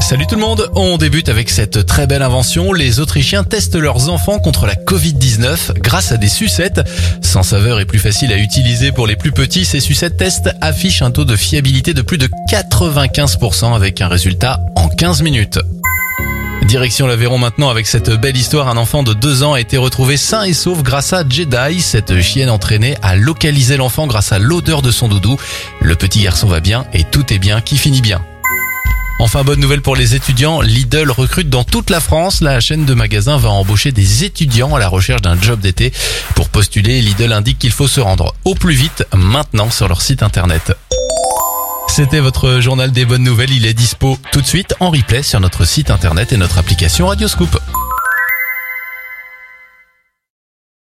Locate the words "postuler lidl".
36.48-37.32